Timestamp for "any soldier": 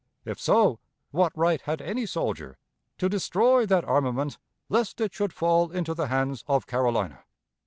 1.79-2.57